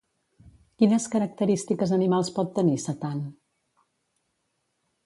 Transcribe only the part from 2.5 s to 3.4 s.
tenir Satan?